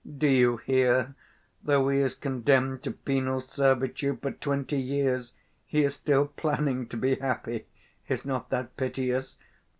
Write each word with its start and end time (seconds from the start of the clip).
Do 0.17 0.25
you 0.25 0.57
hear? 0.57 1.13
though 1.61 1.87
he 1.89 1.99
is 1.99 2.15
condemned 2.15 2.81
to 2.85 2.91
penal 2.91 3.39
servitude 3.39 4.19
for 4.23 4.31
twenty 4.31 4.79
years, 4.81 5.31
he 5.63 5.83
is 5.83 5.93
still 5.93 6.25
planning 6.25 6.87
to 6.87 6.97
be 6.97 7.17
happy—is 7.17 8.25
not 8.25 8.49
that 8.49 8.75
piteous? 8.77 9.37